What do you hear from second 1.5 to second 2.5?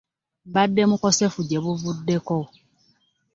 buvuddeko.